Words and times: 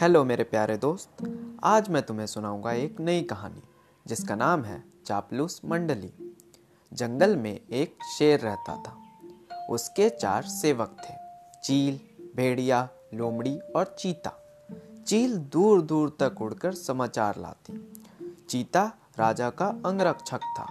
Hello 0.00 0.24
मेरे 0.24 0.44
प्यारे 0.44 0.76
दोस्त, 0.76 1.08
आज 1.62 1.88
मैं 1.88 2.02
तुम्हें 2.02 2.26
सुनाऊँगा 2.26 2.72
एक 2.72 3.00
नई 3.00 3.22
कहानी, 3.22 3.62
जिसका 4.06 4.34
नाम 4.34 4.64
है 4.64 4.82
चापलूस 5.06 5.60
मंडली। 5.64 6.36
जंगल 6.92 7.36
में 7.36 7.60
एक 7.70 7.98
शेर 8.18 8.40
रहता 8.40 8.76
था। 8.76 9.66
उसके 9.70 10.08
चार 10.10 10.42
सेवक 10.42 10.96
थे, 11.00 11.14
चील, 11.64 12.00
भेड़िया, 12.36 12.88
लोमड़ी 13.14 13.58
और 13.58 13.96
चीता। 13.98 14.32
चील 15.06 15.36
दूर 15.36 15.82
दूर 15.82 16.16
तक 16.20 16.40
उड़कर 16.42 16.74
समाचार 16.74 17.38
लाती। 17.38 18.02
चीता 18.48 18.92
राजा 19.18 19.50
का 19.50 19.66
अंगरक्षक 19.86 20.40
था, 20.58 20.66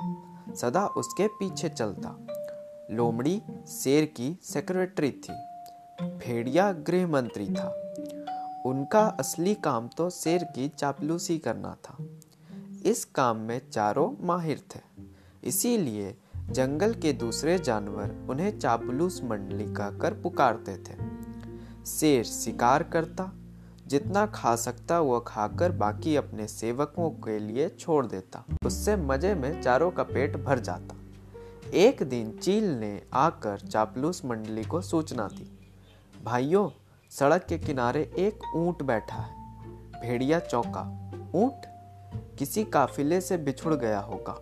सदा 0.56 0.86
उसके 0.88 1.28
पीछे 1.28 1.70
चलता। 1.70 2.16
लोमड़ी 2.92 3.42
शेर 3.68 4.06
की 4.06 4.40
सेक्रेटरी 4.44 5.12
थी, 5.12 5.34
भेड़िया 6.02 6.72
गृह 6.72 7.08
मंत्री 7.08 7.50
था। 7.50 7.79
उनका 8.66 9.02
असली 9.20 9.56
काम 9.56 9.88
तो 9.88 10.10
शेर 10.10 10.44
की 10.44 10.68
चापलूसी 10.70 11.38
करना 11.38 11.78
था। 11.84 11.98
इस 12.86 13.06
काम 13.06 13.38
में 13.38 13.70
चारों 13.70 14.28
माहिर 14.28 14.62
थे। 14.76 14.80
इसीलिए 15.44 16.16
जंगल 16.50 16.94
के 16.94 17.14
दूसरे 17.14 17.60
जानवर 17.60 18.28
उन्हें 18.30 18.60
चापलूस 18.60 19.22
मंडली 19.24 19.66
कहकर 19.66 20.14
पुकारते 20.14 20.78
थे। 20.78 20.98
शेर 21.86 22.24
शिकार 22.24 22.84
करता, 22.84 23.32
जितना 23.88 24.26
खा 24.26 24.56
सकता 24.56 25.00
वह 25.00 25.24
खाकर 25.28 25.72
बाकी 25.72 26.16
अपने 26.16 26.48
सेवकों 26.48 27.10
के 27.10 27.40
लिए 27.40 27.70
छोड़ 27.70 28.06
देता। 28.06 28.46
उससे 28.66 28.96
मज़े 28.96 29.36
में 29.36 29.62
चारों 29.62 29.92
का 29.92 30.04
पेट 30.04 30.38
भर 30.38 30.60
जाता। 30.60 30.96
एक 31.74 32.04
दिन 32.04 32.32
चील 32.32 32.64
ने 32.64 33.02
आकर 33.14 33.60
चापलूस 33.60 34.26
मंडली 34.26 34.64
को 34.64 34.82
सूचना 34.82 35.28
दी। 35.28 35.60
भाइयों 36.24 36.70
सड़क 37.12 37.46
के 37.46 37.58
किनारे 37.58 38.02
एक 38.18 38.56
ऊँट 38.56 38.82
बैठा 38.84 39.16
है। 39.16 40.02
भेड़िया 40.02 40.40
चौका। 40.40 40.82
ऊँट 41.36 41.66
किसी 42.40 42.64
काफिले 42.64 43.20
से 43.22 43.38
बिछुड़ 43.38 43.74
गया 43.74 44.00
होगा। 44.00 44.36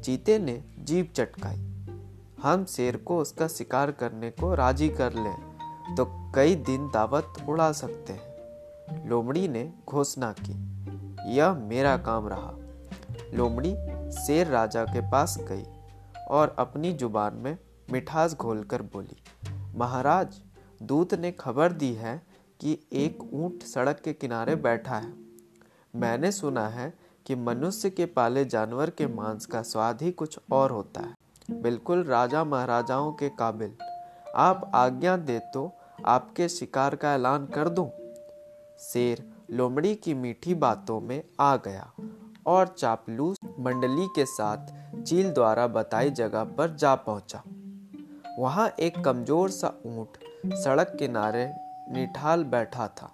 चीते 0.00 0.38
ने 0.38 0.62
जीप 0.78 1.12
चटकाई। 1.12 1.60
हम 2.42 2.64
शेर 2.64 2.96
को 2.96 3.18
उसका 3.18 3.48
शिकार 3.48 3.90
करने 3.92 4.30
को 4.30 4.54
राज़ी 4.54 4.88
कर 4.88 5.12
लें 5.12 5.94
तो 5.96 6.04
कई 6.34 6.54
दिन 6.54 6.88
दावत 6.88 7.34
उड़ा 7.48 7.70
सकते 7.72 8.12
हैं। 8.12 9.08
लोमड़ी 9.08 9.46
ने 9.48 9.72
घोषणा 9.88 10.34
की। 10.40 10.52
यह 11.36 11.52
मेरा 11.54 11.96
काम 11.98 12.28
रहा। 12.28 12.52
लोमड़ी 13.34 13.74
शेर 14.16 14.46
राजा 14.46 14.84
के 14.84 15.00
पास 15.10 15.36
गई 15.40 15.64
और 16.30 16.54
अपनी 16.58 16.92
ज़ुबान 16.92 17.34
में 17.34 17.56
मिठास 17.92 18.34
घोलकर 18.34 18.82
बोली, 18.82 19.16
महाराज 19.76 20.40
दूत 20.86 21.14
ने 21.14 21.30
खबर 21.32 21.72
दी 21.72 21.92
है 21.92 22.16
कि 22.60 22.78
एक 22.92 23.22
ऊँट 23.34 23.62
सड़क 23.62 24.00
के 24.04 24.12
किनारे 24.12 24.54
बैठा 24.56 24.96
है। 24.96 25.12
मैंने 25.94 26.32
सुना 26.32 26.66
है 26.68 26.92
कि 27.26 27.34
मनुष्य 27.34 27.90
के 27.90 28.06
पाले 28.06 28.44
जानवर 28.44 28.90
के 28.90 29.06
मांस 29.06 29.46
का 29.46 29.62
स्वाद 29.62 30.02
ही 30.02 30.10
कुछ 30.12 30.38
और 30.52 30.70
होता 30.70 31.00
है। 31.00 31.62
बिल्कुल 31.62 32.04
राजा 32.04 32.44
महाराजाओं 32.44 33.12
के 33.12 33.28
काबिल। 33.28 33.72
आप 34.36 34.70
आज्ञा 34.74 35.16
दे 35.16 35.38
तो 35.54 35.70
आपके 36.04 36.48
शिकार 36.48 36.96
का 36.96 37.14
ऐलान 37.14 37.46
कर 37.46 37.68
दूँ। 37.68 37.88
शेर 38.80 39.24
लोमड़ी 39.50 39.94
की 39.94 40.14
मीठी 40.14 40.54
बातों 40.54 41.00
में 41.00 41.22
आ 41.40 41.56
गया 41.56 41.90
और 42.46 42.66
चापलूस 42.68 43.38
मंडली 43.60 44.06
के 44.06 44.24
साथ 44.26 45.02
चील 45.02 45.30
द्वारा 45.30 45.66
बताई 45.66 46.10
जगह 46.10 46.44
पर 46.44 46.74
जा 46.76 46.94
पहुँचा। 46.94 47.42
वहाँ 48.38 48.68
एक 48.80 48.98
कमज़ोर 49.04 49.50
सा 49.50 49.68
ऊँट 49.86 50.54
सड़क 50.54 50.96
किनारे 50.98 51.44
निठाल 51.90 52.44
बैठा 52.44 52.86
था। 52.88 53.10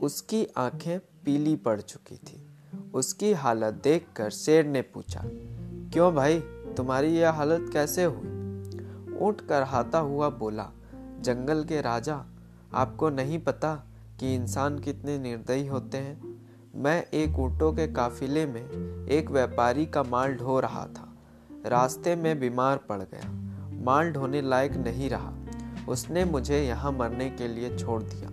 उसकी 0.00 0.46
आँखें 0.56 0.98
पीली 1.24 1.54
पड़ 1.56 1.80
चुकी 1.80 2.16
थी। 2.16 2.40
उसकी 2.94 3.32
हालत 3.32 3.74
देखकर 3.74 4.30
शेर 4.30 4.66
ने 4.66 4.82
पूछा, 4.82 5.22
क्यों 5.92 6.14
भाई, 6.14 6.40
तुम्हारी 6.76 7.16
यह 7.16 7.30
हालत 7.30 7.70
कैसे 7.72 8.04
हुई? 8.04 9.18
ऊँट 9.18 9.40
करहाता 9.40 9.98
हुआ 9.98 10.28
बोला, 10.28 10.70
जंगल 11.20 11.64
के 11.64 11.80
राजा, 11.80 12.24
आपको 12.74 13.10
नहीं 13.10 13.38
पता 13.38 13.74
कि 14.20 14.34
इंसान 14.34 14.78
कितने 14.78 15.18
निर्दयी 15.18 15.66
होते 15.66 15.98
हैं। 15.98 16.40
मैं 16.74 17.02
एक 17.14 17.38
ऊँटों 17.38 17.72
के 17.72 17.86
काफिले 17.92 18.46
में 18.46 19.06
एक 19.08 19.30
व्यापारी 19.30 19.86
का 19.86 20.02
माल 20.02 20.34
ढो 20.34 20.60
रहा 20.60 20.86
था। 20.86 21.08
रास्ते 21.66 22.16
में 22.16 22.38
बीमार 22.40 22.76
पड़ 22.76 23.02
गया। 23.02 23.51
माल 23.82 24.10
ढोने 24.12 24.42
लायक 24.42 24.72
नहीं 24.72 25.10
रहा। 25.10 25.32
उसने 25.88 26.24
मुझे 26.24 26.62
यहाँ 26.62 26.92
मरने 26.92 27.30
के 27.30 27.48
लिए 27.48 27.76
छोड़ 27.78 28.02
दिया। 28.02 28.30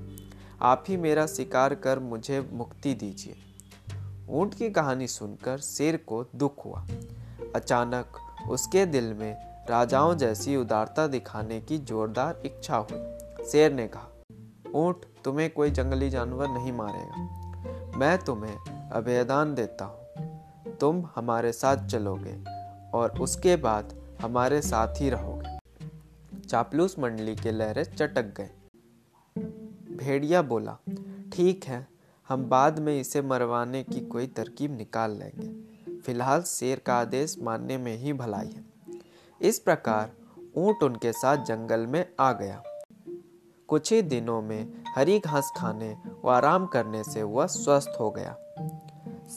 आप 0.62 0.84
ही 0.88 0.98
मेरा 0.98 1.28
शिकार 1.28 1.76
कर 1.76 2.00
मुझे 2.00 2.50
मुक्ति 2.54 2.94
दीजिए। 2.94 3.36
ऊँट 4.30 4.54
की 4.54 4.70
कहानी 4.70 5.08
सुनकर 5.08 5.58
शेर 5.58 5.98
को 5.98 6.26
दुख 6.36 6.66
हुआ। 6.66 6.86
अचानक 7.56 8.06
उसके 8.50 8.86
दिल 8.86 9.14
में 9.14 9.50
राजाओं 9.70 10.16
जैसी 10.16 10.56
उदारता 10.56 11.08
दिखाने 11.08 11.62
की 11.62 11.78
जोरदार 11.78 12.42
इच्छा 12.46 12.78
हुई। 12.78 13.46
शेर 13.46 13.74
ने 13.74 13.88
कहा, 13.88 14.08
ऊँट, 14.76 15.06
तुम्हें 15.24 15.50
कोई 15.50 15.72
जंगली 15.72 16.10
जानवर 16.10 16.48
नहीं 16.48 16.72
मारेगा। 16.72 17.98
मैं 17.98 18.18
तुम्हें 18.18 18.90
अभेदान 18.90 19.56
देता 19.56 19.86
हूँ। 19.86 20.78
तुम 20.78 21.08
हमारे 21.16 21.52
साथ 21.52 21.88
चलोगे 21.88 22.44
और 22.94 23.20
उसके 23.20 23.56
बाद 23.56 23.94
हमारे 24.22 24.62
साथ 24.62 25.02
ही 25.02 25.10
रहोगे। 25.10 25.39
चापलूस 26.50 27.00
मंडली 27.00 27.36
के 27.36 27.52
लहरे 27.52 27.84
चटक 27.86 28.34
गए 28.38 28.50
भेड़िया 29.98 30.42
बोला, 30.42 30.78
ठीक 31.34 31.66
है, 31.66 31.88
हम 32.30 32.46
बाद 32.50 32.80
में 32.80 33.00
इसे 33.00 33.22
मरवाने 33.22 33.84
की 33.84 34.00
कोई 34.00 34.28
तरकीब 34.28 34.78
निकाल 34.78 35.12
लेंगे। 35.12 36.00
फ़िलहाल 36.00 36.42
शेर 36.42 36.80
का 36.80 36.94
आदेश 36.94 37.36
मानने 37.40 37.78
में 37.78 37.96
ही 37.98 38.14
भलाई 38.14 38.48
है। 38.48 38.66
इस 39.42 39.60
प्रकार 39.60 40.12
ऊँट 40.58 40.84
उनके 40.84 41.12
साथ 41.12 41.46
जंगल 41.46 41.86
में 41.88 42.06
आ 42.20 42.32
गया। 42.32 42.62
कुछ 43.68 43.94
ही 43.94 44.02
दिनों 44.02 44.42
में 44.42 44.84
हरी 44.96 45.20
घास 45.20 45.52
खाने 45.58 45.96
व 46.26 46.30
आराम 46.30 46.66
करने 46.66 47.04
से 47.04 47.24
वह 47.24 47.46
स्वस्थ 47.46 47.98
हो 48.00 48.10
गया। 48.12 48.36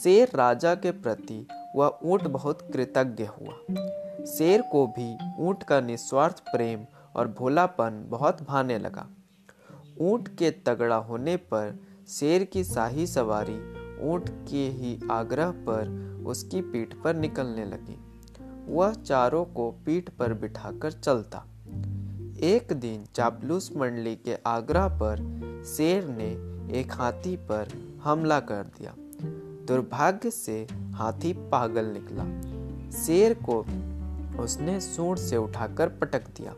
शेर 0.03 0.31
राजा 0.35 0.75
के 0.75 0.91
प्रति 0.91 1.47
वह 1.77 1.99
ऊँट 2.05 2.23
बहुत 2.23 2.69
कृतज्ञ 2.73 3.25
हुआ। 3.25 4.25
शेर 4.25 4.63
को 4.63 4.87
भी 4.87 5.17
ऊँट 5.39 5.63
का 5.63 5.81
निस्वार्थ 5.81 6.41
प्रेम 6.41 6.87
और 7.17 7.29
भोलापन 7.29 8.05
बहुत 8.09 8.43
भाने 8.43 8.79
लगा। 8.79 9.07
ऊँट 10.01 10.29
के 10.29 10.51
तगड़ा 10.51 10.97
होने 10.97 11.37
पर 11.37 11.79
शेर 12.09 12.45
की 12.45 12.65
शाही 12.65 13.07
सवारी 13.07 13.59
ऊँट 14.01 14.29
के 14.29 14.69
ही 14.69 15.01
आग्रह 15.11 15.51
पर 15.51 15.89
उसकी 16.27 16.61
पीठ 16.63 16.95
पर 16.95 17.17
निकलने 17.17 17.65
लगी। 17.65 17.99
वह 18.67 18.93
चारों 18.93 19.45
को 19.45 19.71
पीठ 19.71 20.11
पर 20.11 20.35
बिठाकर 20.35 20.93
चलता। 20.93 21.45
एक 22.41 22.73
दिन 22.73 23.05
चापलूस 23.15 23.71
मंडली 23.77 24.17
के 24.17 24.37
आग्रह 24.47 24.89
पर 24.89 25.17
शेर 25.77 26.07
ने 26.09 26.31
एक 26.79 26.93
हाथी 26.93 27.37
पर 27.37 27.69
हमला 28.03 28.41
कर 28.41 28.63
दिया। 28.79 28.95
दुर्भाग्य 29.67 30.31
से 30.31 30.67
हाथी 30.95 31.33
पागल 31.33 31.85
निकला। 31.87 32.25
शेर 32.91 33.35
को 33.51 33.61
उसने 34.43 34.81
सूंड 34.81 35.19
से 35.19 35.37
उठाकर 35.37 35.89
पटक 35.89 36.27
दिया। 36.27 36.55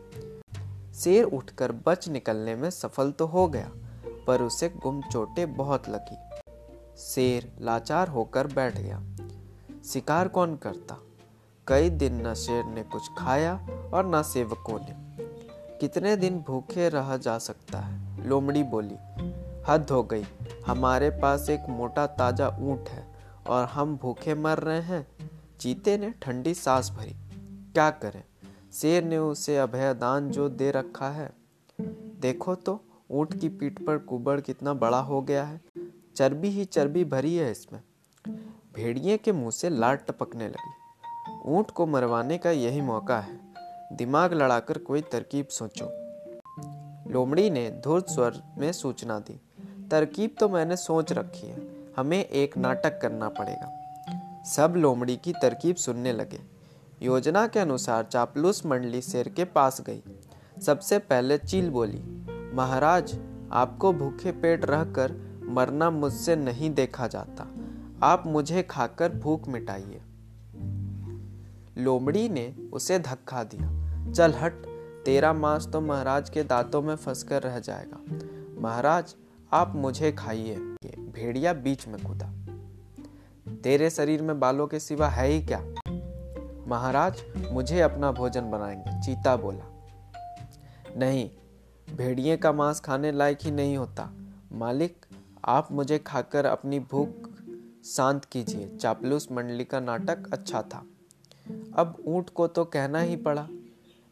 शेर 1.05 1.23
उठकर 1.23 1.71
बच 1.71 2.07
निकलने 2.09 2.55
में 2.55 2.69
सफल 2.69 3.11
तो 3.11 3.25
हो 3.25 3.47
गया, 3.47 3.71
पर 4.27 4.41
उसे 4.41 4.69
गुम 4.69 5.01
चोटें 5.01 5.53
बहुत 5.53 5.89
लगी। 5.89 6.17
शेर 6.97 7.51
लाचार 7.61 8.07
होकर 8.07 8.47
बैठ 8.47 8.77
गया। 8.77 9.01
शिकार 9.85 10.27
कौन 10.27 10.55
करता? 10.55 10.97
कई 11.67 11.89
दिन 11.89 12.27
न 12.27 12.33
शेर 12.33 12.65
ने 12.65 12.83
कुछ 12.83 13.09
खाया 13.17 13.55
और 13.93 14.05
न 14.07 14.23
सेवकों 14.23 14.79
ने। 14.79 14.95
कितने 15.79 16.15
दिन 16.15 16.39
भूखे 16.39 16.89
रह 16.89 17.17
जा 17.17 17.37
सकता 17.37 17.79
है? 17.79 18.27
लोमड़ी 18.27 18.63
बोली, 18.63 18.97
हद 19.67 19.87
हो 19.91 20.03
गई। 20.03 20.25
हमारे 20.67 21.09
पास 21.09 21.49
एक 21.49 21.69
मोटा 21.69 22.07
ताज़ा 22.07 22.47
ऊँट 22.47 22.89
है 22.89 23.07
और 23.47 23.65
हम 23.65 23.97
भूखे 23.97 24.35
मर 24.35 24.57
रहे 24.57 24.81
हैं। 24.81 25.07
चीते 25.59 25.97
ने 25.97 26.09
ठंडी 26.21 26.53
सांस 26.53 26.91
भरी। 26.91 27.15
क्या 27.73 27.89
करें? 27.89 28.23
शेर 28.75 29.03
ने 29.03 29.17
उसे 29.17 29.57
अभयदान 29.57 30.29
जो 30.29 30.49
दे 30.49 30.71
रखा 30.71 31.09
है। 31.09 31.31
देखो 32.21 32.55
तो 32.55 32.81
ऊँट 33.11 33.39
की 33.39 33.49
पीठ 33.49 33.81
पर 33.81 33.97
कुबड़ 33.97 34.41
कितना 34.41 34.73
बड़ा 34.73 34.99
हो 34.99 35.21
गया 35.21 35.43
है। 35.43 35.61
चर्बी 36.15 36.49
ही 36.49 36.65
चर्बी 36.65 37.05
भरी 37.05 37.35
है 37.35 37.51
इसमें। 37.51 37.81
भेड़िए 38.75 39.17
के 39.17 39.31
मुँह 39.31 39.51
से 39.51 39.69
लाट 39.69 40.07
टपकने 40.07 40.47
लगी। 40.47 40.73
ऊँट 41.45 41.71
को 41.71 41.85
मरवाने 41.85 42.37
का 42.37 42.51
यही 42.51 42.81
मौका 42.81 43.19
है। 43.19 43.39
दिमाग 43.93 44.33
लड़ाकर 44.33 44.77
कोई 44.77 45.01
तरकीब 45.01 45.47
सोचो। 45.47 45.85
लोमड़ी 47.11 47.49
ने 47.49 47.69
धुर्त 47.83 48.09
स्वर 48.09 48.41
में 48.57 48.71
सूचना 48.71 49.19
दी। 49.19 49.41
तरकीब 49.91 50.35
तो 50.39 50.49
मैंने 50.49 50.77
सोच 50.77 51.11
रखी 51.11 51.47
है। 51.47 51.67
हमें 51.97 52.25
एक 52.25 52.57
नाटक 52.57 52.99
करना 53.01 53.29
पड़ेगा। 53.29 54.43
सब 54.43 54.73
लोमड़ी 54.77 55.15
की 55.15 55.33
तरकीब 55.33 55.75
सुनने 55.75 56.13
लगे। 56.13 56.54
योजना 57.05 57.45
के 57.47 57.59
अनुसार 57.59 58.03
चापलूस 58.03 58.65
मंडली 58.65 59.01
शेर 59.01 59.27
के 59.29 59.43
पास 59.45 59.81
गई। 59.81 60.01
सबसे 60.61 60.97
पहले 60.99 61.37
चील 61.37 61.69
बोली, 61.69 62.01
महाराज, 62.55 63.15
आपको 63.51 63.91
भूखे 63.93 64.31
पेट 64.31 64.65
रहकर 64.65 65.13
मरना 65.49 65.89
मुझसे 65.89 66.35
नहीं 66.35 66.73
देखा 66.73 67.07
जाता। 67.07 67.47
आप 68.03 68.23
मुझे 68.27 68.63
खाकर 68.63 69.11
भूख 69.13 69.47
मिटाइए। 69.47 70.01
लोमड़ी 71.77 72.27
ने 72.29 72.53
उसे 72.73 72.99
धक्का 72.99 73.43
दिया, 73.43 74.11
चल 74.11 74.33
हट, 74.33 74.65
तेरा 75.05 75.33
मांस 75.33 75.67
तो 75.67 75.81
महाराज 75.81 76.29
के 76.29 76.43
दांतों 76.43 76.81
में 76.81 76.95
फंसकर 76.95 77.43
रह 77.43 77.59
जाएगा। 77.59 77.99
महाराज, 78.61 79.15
आप 79.51 79.73
मुझे 79.75 80.11
खाइए, 80.11 80.55
भेड़िया 81.15 81.53
बीच 81.53 81.87
में 81.87 82.03
कूदा। 82.03 82.33
तेरे 83.63 83.89
शरीर 83.89 84.21
में 84.21 84.39
बालों 84.39 84.67
के 84.67 84.79
सिवा 84.79 85.07
है 85.07 85.27
ही 85.27 85.41
क्या? 85.45 85.63
महाराज, 86.67 87.23
मुझे 87.51 87.81
अपना 87.81 88.11
भोजन 88.11 88.51
बनाएँगे। 88.51 89.01
चीता 89.01 89.35
बोला, 89.35 89.65
नहीं, 90.97 91.29
भेड़िए 91.95 92.37
का 92.37 92.51
मांस 92.51 92.79
खाने 92.79 93.11
लायक 93.11 93.37
ही 93.41 93.51
नहीं 93.51 93.77
होता। 93.77 94.13
मालिक, 94.51 95.05
आप 95.45 95.71
मुझे 95.71 95.99
खाकर 95.99 96.45
अपनी 96.45 96.79
भूख 96.79 97.29
शांत 97.85 98.25
कीजिए। 98.25 98.77
चापलूस 98.77 99.31
मंडली 99.31 99.65
का 99.65 99.79
नाटक 99.79 100.33
अच्छा 100.33 100.61
था। 100.61 100.83
अब 101.75 101.97
ऊँट 102.05 102.29
को 102.29 102.47
तो 102.47 102.65
कहना 102.65 102.99
ही 102.99 103.15
पड़ा, 103.15 103.47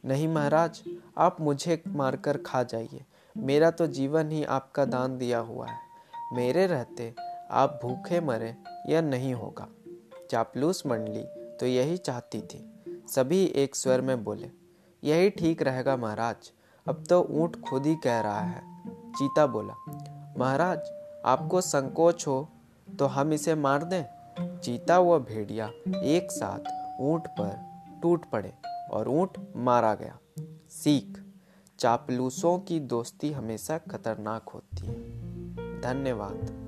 नहीं 0.06 0.28
महाराज, 0.28 0.84
आप 1.18 1.42
मुझे 1.42 1.84
मारकर 1.88 2.38
खा 2.38 2.64
जाइए। 2.64 3.06
मेरा 3.38 3.72
तो 3.72 3.88
जीवन 3.88 4.32
ही 4.32 4.44
आपका 4.44 4.86
दान 4.86 5.18
दिया 5.18 5.40
हुआ 5.40 5.68
है। 5.68 5.78
मेरे 6.34 6.68
रहते 6.68 7.16
आप 7.52 7.80
भूखे 7.84 8.20
मरे 8.20 8.56
यह 8.90 9.02
नहीं 9.02 9.34
होगा। 9.34 9.68
चापलूस 10.32 10.84
मंडली 10.86 11.43
तो 11.60 11.66
यही 11.66 11.98
चाहती 11.98 12.42
थी। 12.42 12.70
सभी 13.08 13.44
एक 13.46 13.76
स्वर 13.76 14.02
में 14.02 14.24
बोले, 14.24 14.50
यही 15.04 15.30
ठीक 15.30 15.62
रहेगा 15.62 15.96
महाराज। 15.98 16.52
अब 16.88 17.04
तो 17.10 17.22
ऊँट 17.32 17.60
खुद 17.62 17.86
ही 17.86 17.96
कह 17.96 18.20
रहा 18.20 18.40
है। 18.40 18.62
चीता 19.12 19.46
बोला, 19.48 19.74
महाराज, 20.38 20.92
आपको 21.26 21.62
संकोच 21.62 22.28
हो 22.28 22.50
तो 22.88 23.06
हम 23.06 23.34
इसे 23.34 23.56
मार 23.56 23.84
दें? 23.84 24.04
चीता 24.60 25.00
व 25.00 25.20
भेड़िया 25.20 25.70
एक 26.04 26.32
साथ 26.32 27.02
ऊँट 27.02 27.28
पर 27.40 27.56
टूट 28.02 28.26
पड़े 28.26 28.54
और 28.92 29.10
ऊँट 29.10 29.38
मारा 29.56 29.94
गया। 29.96 30.18
सीख, 30.70 31.24
चापलूसों 31.80 32.58
की 32.60 32.80
दोस्ती 32.80 33.32
हमेशा 33.32 33.78
खतरनाक 33.78 34.50
होती 34.50 34.86
है। 34.86 35.82
धन्यवाद। 35.82 36.63